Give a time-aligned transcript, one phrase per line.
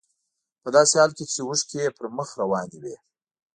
[0.61, 2.95] په داسې حال کې چې اوښکې يې پر مخ روانې وې.